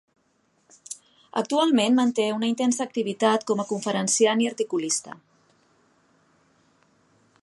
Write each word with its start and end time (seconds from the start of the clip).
Actualment 1.41 1.97
manté 1.99 2.25
una 2.37 2.49
intensa 2.53 2.81
activitat 2.85 3.45
com 3.51 3.61
a 3.63 3.67
conferenciant 3.73 4.43
i 4.45 4.51
articulista. 4.53 5.17